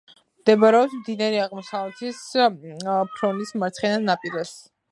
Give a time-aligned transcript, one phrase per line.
[0.43, 2.23] მდებარეობს მდინარე აღმოსავლეთის
[3.13, 4.59] ფრონის მარცხენა ნაპირას.